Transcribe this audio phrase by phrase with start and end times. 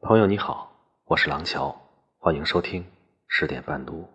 [0.00, 0.72] 朋友你好，
[1.06, 1.76] 我是廊桥，
[2.18, 2.88] 欢迎收听
[3.26, 4.08] 十点半读。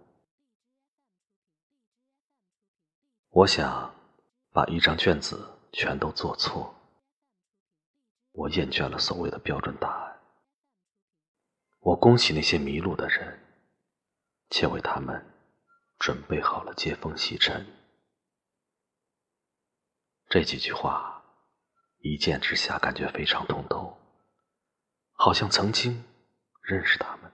[3.29, 3.93] 我想
[4.53, 6.73] 把一张卷子全都做错，
[8.31, 10.21] 我厌倦了所谓的标准答案。
[11.79, 13.45] 我恭喜那些迷路的人，
[14.49, 15.21] 且为他们
[15.99, 17.67] 准备好了接风洗尘。
[20.29, 21.21] 这几句话
[21.99, 23.99] 一见之下，感觉非常通透。
[25.23, 26.03] 好像曾经
[26.61, 27.31] 认识他们。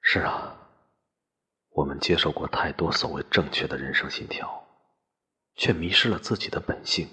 [0.00, 0.56] 是啊，
[1.70, 4.64] 我们接受过太多所谓正确的人生信条，
[5.56, 7.08] 却迷失了自己的本性。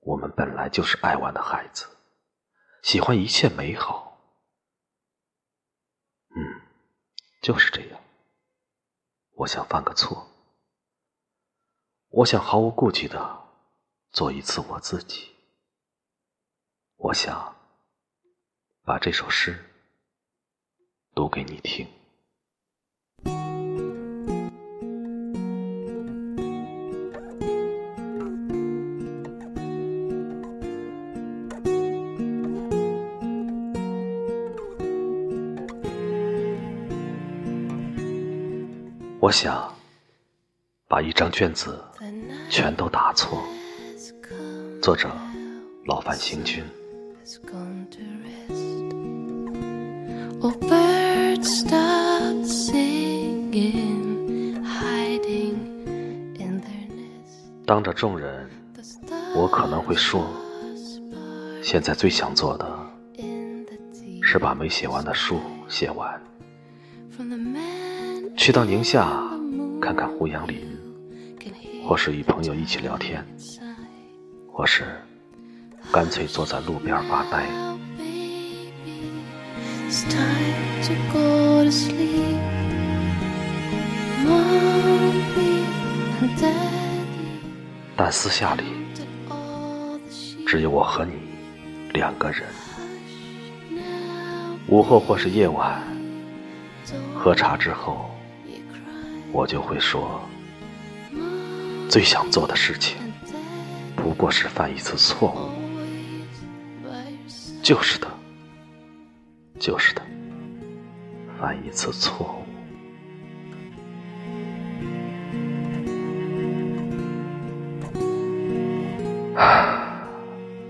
[0.00, 1.88] 我们本来就是爱玩的孩子，
[2.82, 4.20] 喜欢一切美好。
[6.36, 6.60] 嗯，
[7.40, 7.98] 就是这样。
[9.36, 10.28] 我想犯个错，
[12.08, 13.40] 我想毫无顾忌的。
[14.12, 15.29] 做一次我自己，
[17.02, 17.56] 我想
[18.84, 19.58] 把这首诗
[21.14, 21.88] 读给你听。
[39.18, 39.74] 我想
[40.86, 41.82] 把一张卷子
[42.50, 43.42] 全都打错。
[44.82, 45.10] 作者：
[45.86, 46.62] 老范行军。
[57.66, 58.50] 当着众人，
[59.36, 60.26] 我可能会说，
[61.62, 62.66] 现在最想做的
[64.22, 66.20] 是把没写完的书写完，
[68.36, 69.22] 去到宁夏
[69.80, 70.66] 看看胡杨林，
[71.86, 73.24] 或是与朋友一起聊天。
[74.52, 74.84] 或是
[75.92, 77.44] 干脆坐在路边发呆。
[87.96, 88.62] 但私下里，
[90.46, 91.12] 只有我和你
[91.92, 92.44] 两个人。
[94.68, 95.82] 午后或是夜晚，
[97.14, 98.08] 喝茶之后，
[99.32, 100.20] 我就会说
[101.88, 102.96] 最想做的事情。
[103.96, 105.59] 不过是犯一次错误，
[107.70, 108.08] 就是的，
[109.60, 110.02] 就是的，
[111.38, 112.42] 犯一次错误。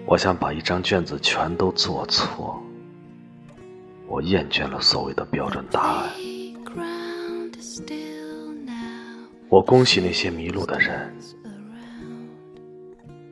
[0.05, 2.62] 我想把一张卷子全都做错，
[4.06, 6.11] 我厌倦了所谓的标准答案。
[9.49, 11.11] 我恭喜那些迷路的人。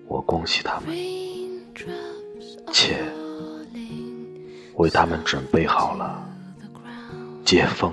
[0.07, 0.97] 我恭喜他们，
[2.73, 3.05] 且
[4.79, 6.25] 为他们准备好了
[7.45, 7.93] 接风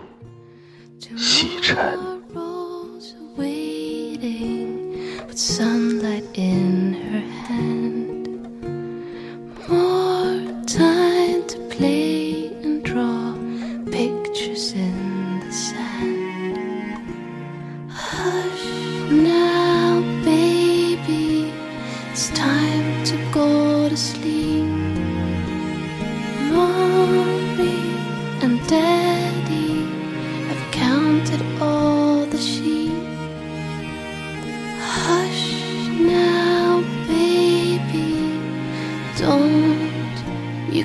[1.17, 2.15] 洗尘。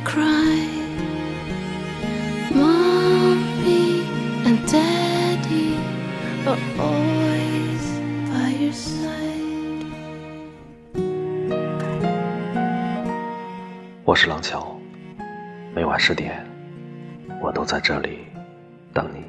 [0.05, 0.69] Cry.
[2.55, 4.05] Mommy
[4.45, 5.77] and Daddy
[6.47, 7.85] are always
[8.31, 9.85] by your side.
[14.05, 14.79] 我是廊桥，
[15.75, 16.45] 每晚十点，
[17.41, 18.27] 我都在这里
[18.93, 19.25] 等你。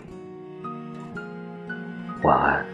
[2.23, 2.70] 晚安。